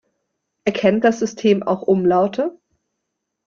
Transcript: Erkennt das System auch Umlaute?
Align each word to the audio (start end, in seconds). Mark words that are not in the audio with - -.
Erkennt 0.65 1.03
das 1.03 1.19
System 1.19 1.61
auch 1.61 1.83
Umlaute? 1.83 2.57